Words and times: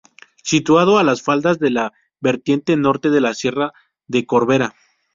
Situado 0.41 0.97
a 0.97 1.03
las 1.03 1.21
faldas 1.21 1.59
de 1.59 1.69
la 1.69 1.93
vertiente 2.19 2.75
norte 2.75 3.11
de 3.11 3.21
la 3.21 3.35
sierra 3.35 3.71
de 4.07 4.25
Corbera. 4.25 4.73